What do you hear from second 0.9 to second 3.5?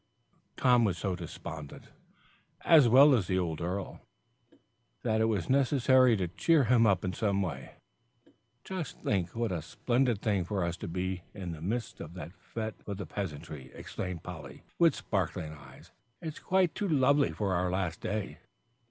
so despondent, as well as the